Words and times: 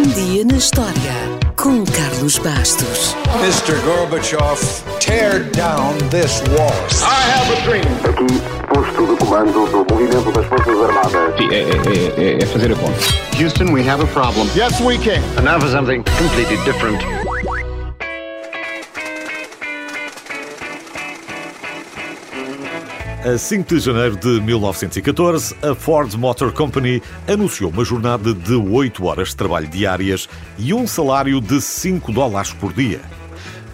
Um 0.00 0.08
dia 0.14 0.46
na 0.46 0.56
história 0.56 0.94
com 1.56 1.84
Carlos 1.84 2.38
Bastos. 2.38 3.14
Mr. 3.42 3.78
Gorbachev, 3.84 4.58
tear 4.98 5.40
down 5.50 5.92
this 6.08 6.40
wall. 6.56 6.72
I 7.02 7.30
have 7.30 7.52
a 7.52 7.60
dream. 7.66 7.84
Aqui, 8.08 8.40
posto 8.72 9.06
de 9.06 9.16
comando 9.22 9.66
do 9.66 9.84
movimento 9.94 10.32
das 10.32 10.46
Forças 10.46 10.74
Armadas. 10.80 11.36
Sim, 11.36 11.48
é, 11.50 11.60
é- 11.60 12.32
é- 12.38 12.42
é 12.42 12.46
fazer 12.46 12.72
a 12.72 12.76
conta. 12.76 12.98
Houston, 13.38 13.72
we 13.74 13.86
have 13.86 14.02
a 14.02 14.06
problem. 14.06 14.48
Yes, 14.56 14.80
we 14.80 14.96
can. 14.96 15.20
And 15.36 15.42
now 15.42 15.60
for 15.60 15.68
something 15.68 16.02
completely 16.18 16.56
different. 16.64 17.02
A 23.22 23.36
5 23.36 23.74
de 23.74 23.80
janeiro 23.80 24.16
de 24.16 24.40
1914, 24.40 25.54
a 25.62 25.74
Ford 25.74 26.14
Motor 26.14 26.54
Company 26.54 27.02
anunciou 27.28 27.70
uma 27.70 27.84
jornada 27.84 28.32
de 28.32 28.54
8 28.54 29.04
horas 29.04 29.28
de 29.28 29.36
trabalho 29.36 29.68
diárias 29.68 30.26
e 30.56 30.72
um 30.72 30.86
salário 30.86 31.38
de 31.38 31.60
5 31.60 32.10
dólares 32.12 32.54
por 32.54 32.72
dia. 32.72 32.98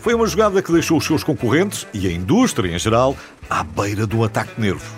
Foi 0.00 0.14
uma 0.14 0.26
jogada 0.26 0.60
que 0.60 0.72
deixou 0.72 0.98
os 0.98 1.04
seus 1.04 1.22
concorrentes 1.22 1.86
e 1.94 2.08
a 2.08 2.10
indústria 2.12 2.74
em 2.74 2.78
geral 2.78 3.16
à 3.48 3.62
beira 3.62 4.04
do 4.04 4.24
ataque 4.24 4.52
de 4.56 4.62
nervos. 4.62 4.88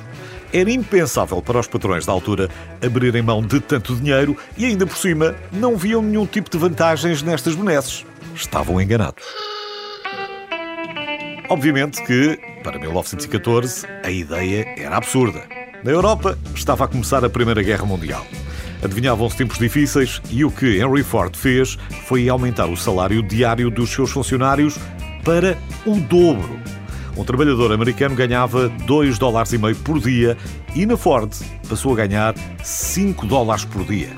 Era 0.50 0.70
impensável 0.70 1.42
para 1.42 1.60
os 1.60 1.66
patrões 1.66 2.06
da 2.06 2.12
altura 2.12 2.48
abrirem 2.82 3.20
mão 3.20 3.42
de 3.42 3.60
tanto 3.60 3.94
dinheiro 3.94 4.34
e 4.56 4.64
ainda 4.64 4.86
por 4.86 4.96
cima 4.96 5.34
não 5.52 5.76
viam 5.76 6.00
nenhum 6.00 6.24
tipo 6.24 6.48
de 6.48 6.56
vantagens 6.56 7.20
nestas 7.20 7.54
benesses. 7.54 8.06
Estavam 8.34 8.80
enganados. 8.80 9.26
Obviamente 11.50 12.02
que, 12.02 12.38
para 12.62 12.78
1914, 12.78 13.86
a 14.04 14.10
ideia 14.10 14.66
era 14.76 14.98
absurda. 14.98 15.44
Na 15.82 15.90
Europa 15.90 16.38
estava 16.54 16.84
a 16.84 16.88
começar 16.88 17.24
a 17.24 17.30
Primeira 17.30 17.62
Guerra 17.62 17.86
Mundial. 17.86 18.26
Adivinhavam-se 18.84 19.38
tempos 19.38 19.58
difíceis 19.58 20.20
e 20.30 20.44
o 20.44 20.50
que 20.50 20.78
Henry 20.78 21.02
Ford 21.02 21.34
fez 21.34 21.78
foi 22.06 22.28
aumentar 22.28 22.66
o 22.66 22.76
salário 22.76 23.22
diário 23.22 23.70
dos 23.70 23.88
seus 23.90 24.10
funcionários 24.10 24.78
para 25.24 25.56
o 25.86 25.98
dobro. 25.98 26.60
Um 27.16 27.24
trabalhador 27.24 27.72
americano 27.72 28.14
ganhava 28.14 28.68
2 28.68 29.18
dólares 29.18 29.52
e 29.54 29.58
meio 29.58 29.76
por 29.76 29.98
dia 29.98 30.36
e 30.74 30.84
na 30.84 30.98
Ford 30.98 31.32
passou 31.66 31.94
a 31.94 31.96
ganhar 31.96 32.34
5 32.62 33.26
dólares 33.26 33.64
por 33.64 33.84
dia. 33.84 34.10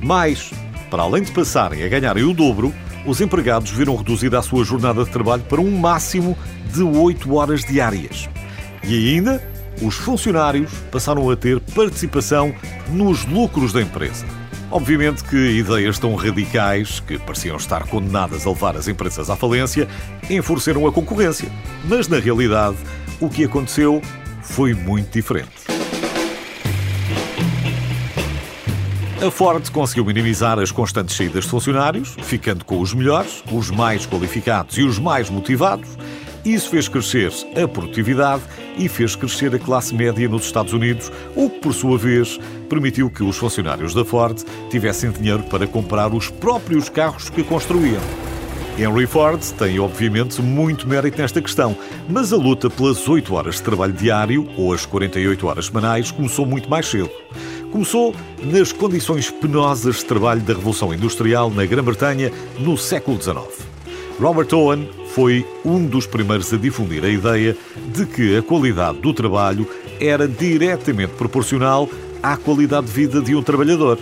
Mas, 0.00 0.50
para 0.90 1.02
além 1.02 1.22
de 1.22 1.32
passarem 1.32 1.84
a 1.84 1.88
ganharem 1.88 2.24
o 2.24 2.32
dobro, 2.32 2.74
os 3.06 3.20
empregados 3.20 3.70
viram 3.70 3.96
reduzida 3.96 4.38
a 4.38 4.42
sua 4.42 4.64
jornada 4.64 5.04
de 5.04 5.10
trabalho 5.10 5.42
para 5.44 5.60
um 5.60 5.78
máximo 5.78 6.36
de 6.72 6.82
8 6.82 7.34
horas 7.34 7.64
diárias. 7.64 8.28
E 8.82 9.14
ainda, 9.14 9.42
os 9.80 9.94
funcionários 9.94 10.72
passaram 10.90 11.30
a 11.30 11.36
ter 11.36 11.60
participação 11.60 12.54
nos 12.88 13.24
lucros 13.26 13.72
da 13.72 13.80
empresa. 13.80 14.26
Obviamente 14.70 15.22
que 15.22 15.36
ideias 15.36 15.98
tão 15.98 16.14
radicais, 16.16 17.00
que 17.00 17.18
pareciam 17.18 17.56
estar 17.56 17.86
condenadas 17.86 18.46
a 18.46 18.50
levar 18.50 18.76
as 18.76 18.88
empresas 18.88 19.30
à 19.30 19.36
falência, 19.36 19.86
enfureceram 20.28 20.86
a 20.86 20.92
concorrência. 20.92 21.48
Mas, 21.84 22.08
na 22.08 22.18
realidade, 22.18 22.76
o 23.20 23.28
que 23.28 23.44
aconteceu 23.44 24.02
foi 24.42 24.74
muito 24.74 25.12
diferente. 25.12 25.75
A 29.22 29.30
Ford 29.30 29.70
conseguiu 29.70 30.04
minimizar 30.04 30.58
as 30.58 30.70
constantes 30.70 31.16
saídas 31.16 31.44
de 31.44 31.50
funcionários, 31.50 32.14
ficando 32.22 32.66
com 32.66 32.78
os 32.80 32.92
melhores, 32.92 33.42
os 33.50 33.70
mais 33.70 34.06
qualificados 34.06 34.76
e 34.76 34.82
os 34.82 34.98
mais 34.98 35.30
motivados. 35.30 35.88
Isso 36.44 36.68
fez 36.68 36.86
crescer 36.86 37.32
a 37.60 37.66
produtividade 37.66 38.42
e 38.76 38.90
fez 38.90 39.16
crescer 39.16 39.54
a 39.54 39.58
classe 39.58 39.94
média 39.94 40.28
nos 40.28 40.44
Estados 40.44 40.74
Unidos, 40.74 41.10
o 41.34 41.48
que, 41.48 41.60
por 41.60 41.72
sua 41.72 41.96
vez, 41.96 42.38
permitiu 42.68 43.10
que 43.10 43.24
os 43.24 43.38
funcionários 43.38 43.94
da 43.94 44.04
Ford 44.04 44.38
tivessem 44.70 45.10
dinheiro 45.10 45.42
para 45.44 45.66
comprar 45.66 46.12
os 46.12 46.28
próprios 46.28 46.90
carros 46.90 47.30
que 47.30 47.42
construíam. 47.42 48.02
Henry 48.78 49.06
Ford 49.06 49.40
tem, 49.56 49.80
obviamente, 49.80 50.42
muito 50.42 50.86
mérito 50.86 51.16
nesta 51.16 51.40
questão, 51.40 51.74
mas 52.06 52.34
a 52.34 52.36
luta 52.36 52.68
pelas 52.68 53.08
8 53.08 53.34
horas 53.34 53.54
de 53.54 53.62
trabalho 53.62 53.94
diário, 53.94 54.46
ou 54.58 54.74
as 54.74 54.84
48 54.84 55.46
horas 55.46 55.66
semanais, 55.66 56.10
começou 56.10 56.44
muito 56.44 56.68
mais 56.68 56.86
cedo. 56.86 57.10
Começou 57.72 58.14
nas 58.42 58.72
condições 58.72 59.30
penosas 59.30 59.96
de 59.96 60.04
trabalho 60.04 60.40
da 60.40 60.54
Revolução 60.54 60.94
Industrial 60.94 61.50
na 61.50 61.66
Grã-Bretanha 61.66 62.32
no 62.58 62.76
século 62.76 63.20
XIX. 63.20 63.66
Robert 64.20 64.48
Owen 64.54 64.88
foi 65.08 65.46
um 65.64 65.84
dos 65.84 66.06
primeiros 66.06 66.52
a 66.52 66.56
difundir 66.56 67.04
a 67.04 67.08
ideia 67.08 67.56
de 67.92 68.06
que 68.06 68.36
a 68.36 68.42
qualidade 68.42 68.98
do 68.98 69.12
trabalho 69.12 69.68
era 70.00 70.26
diretamente 70.26 71.12
proporcional 71.14 71.88
à 72.22 72.36
qualidade 72.36 72.86
de 72.86 72.92
vida 72.92 73.20
de 73.20 73.34
um 73.34 73.42
trabalhador. 73.42 73.98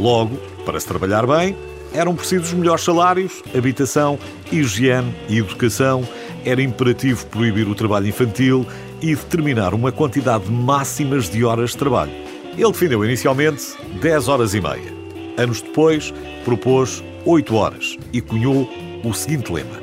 Logo, 0.00 0.36
para 0.64 0.80
se 0.80 0.86
trabalhar 0.86 1.26
bem, 1.26 1.56
eram 1.92 2.14
precisos 2.14 2.52
melhores 2.52 2.84
salários, 2.84 3.42
habitação, 3.56 4.18
higiene 4.50 5.14
e 5.28 5.38
educação. 5.38 6.06
Era 6.44 6.62
imperativo 6.62 7.26
proibir 7.26 7.68
o 7.68 7.74
trabalho 7.74 8.08
infantil 8.08 8.66
e 9.00 9.14
determinar 9.14 9.74
uma 9.74 9.92
quantidade 9.92 10.50
máximas 10.50 11.28
de 11.28 11.44
horas 11.44 11.70
de 11.70 11.76
trabalho. 11.76 12.12
Ele 12.56 12.72
defendeu 12.72 13.04
inicialmente 13.04 13.76
10 14.00 14.28
horas 14.28 14.54
e 14.54 14.60
meia. 14.60 14.94
Anos 15.36 15.60
depois, 15.60 16.12
propôs 16.44 17.04
8 17.26 17.54
horas 17.54 17.98
e 18.12 18.20
cunhou 18.20 18.68
o 19.04 19.12
seguinte 19.12 19.52
lema: 19.52 19.78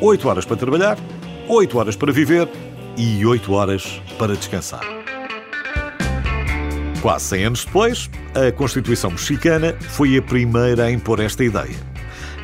8 0.00 0.28
horas 0.28 0.44
para 0.44 0.56
trabalhar, 0.56 0.98
8 1.48 1.78
horas 1.78 1.96
para 1.96 2.12
viver 2.12 2.48
e 2.96 3.24
8 3.24 3.52
horas 3.52 4.02
para 4.18 4.34
descansar. 4.34 4.80
Quase 7.00 7.26
100 7.26 7.44
anos 7.44 7.64
depois, 7.64 8.10
a 8.34 8.50
Constituição 8.50 9.10
Mexicana 9.10 9.76
foi 9.80 10.16
a 10.16 10.22
primeira 10.22 10.86
a 10.86 10.90
impor 10.90 11.20
esta 11.20 11.44
ideia. 11.44 11.76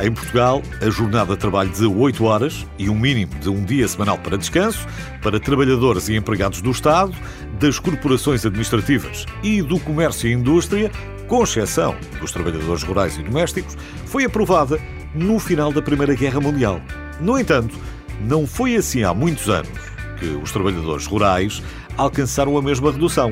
Em 0.01 0.11
Portugal, 0.13 0.61
a 0.85 0.91
jornada 0.91 1.35
de 1.35 1.39
trabalho 1.39 1.71
de 1.71 1.87
8 1.87 2.25
horas 2.25 2.67
e 2.79 2.91
um 2.91 2.99
mínimo 2.99 3.33
de 3.37 3.49
um 3.49 3.65
dia 3.65 3.87
semanal 3.87 4.19
para 4.19 4.37
descanso 4.37 4.85
para 5.23 5.39
trabalhadores 5.39 6.09
e 6.09 6.17
empregados 6.17 6.61
do 6.61 6.73
Estado, 6.73 7.15
das 7.61 7.79
corporações 7.79 8.45
administrativas 8.45 9.25
e 9.43 9.63
do 9.63 9.79
comércio 9.79 10.29
e 10.29 10.33
indústria, 10.33 10.91
com 11.29 11.45
exceção 11.45 11.95
dos 12.21 12.33
trabalhadores 12.33 12.83
rurais 12.83 13.17
e 13.17 13.23
domésticos, 13.23 13.77
foi 14.07 14.25
aprovada 14.25 14.81
no 15.15 15.39
final 15.39 15.73
da 15.73 15.81
Primeira 15.81 16.15
Guerra 16.15 16.41
Mundial. 16.41 16.81
No 17.21 17.39
entanto, 17.39 17.77
não 18.21 18.49
foi 18.49 18.75
assim 18.75 19.05
há 19.05 19.15
muitos 19.15 19.49
anos 19.49 19.71
que 20.19 20.27
os 20.27 20.51
trabalhadores 20.51 21.07
rurais 21.07 21.63
alcançaram 21.97 22.59
a 22.59 22.63
mesma 22.63 22.91
redução. 22.91 23.31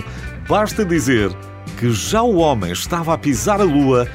Basta 0.49 0.85
dizer 0.85 1.31
que 1.79 1.91
já 1.91 2.23
o 2.23 2.37
homem 2.37 2.71
estava 2.71 3.15
a 3.15 3.19
pisar 3.19 3.61
a 3.61 3.65
lua 3.65 4.07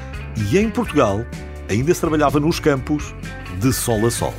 e 0.50 0.57
em 0.57 0.69
Portugal 0.69 1.25
ainda 1.70 1.94
se 1.94 2.00
trabalhava 2.00 2.40
nos 2.40 2.60
campos 2.60 3.14
de 3.60 3.72
sol 3.74 4.06
a 4.06 4.12
sol. 4.12 4.34